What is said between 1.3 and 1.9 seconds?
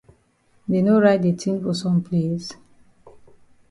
tin for